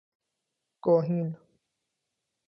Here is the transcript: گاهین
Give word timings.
گاهین 0.83 1.35